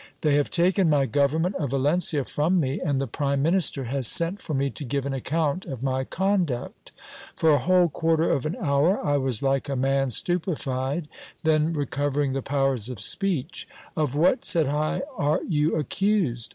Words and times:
They 0.21 0.33
have 0.33 0.49
taken 0.49 0.89
my 0.89 1.05
government 1.05 1.53
of 1.57 1.69
Yalencia 1.69 2.25
from 2.27 2.59
me, 2.59 2.79
and 2.81 2.99
the 2.99 3.05
prime 3.05 3.43
minister 3.43 3.83
has 3.83 4.07
sent 4.07 4.41
for 4.41 4.55
me 4.55 4.71
to 4.71 4.83
give 4.83 5.05
an 5.05 5.13
account 5.13 5.67
of 5.67 5.83
my 5.83 6.05
conduct. 6.05 6.91
For 7.35 7.51
a 7.51 7.59
whole 7.59 7.87
quarter 7.87 8.31
of 8.31 8.47
an 8.47 8.55
hour 8.59 8.99
I 9.05 9.17
was 9.17 9.43
like 9.43 9.69
a 9.69 9.75
man 9.75 10.09
stupified; 10.09 11.07
then 11.43 11.71
recovering 11.73 12.33
the 12.33 12.41
powers 12.41 12.89
of 12.89 12.99
speech: 12.99 13.67
Of 13.95 14.15
what, 14.15 14.43
said 14.43 14.65
I, 14.65 15.03
are 15.17 15.41
you 15.47 15.75
accused 15.75 16.49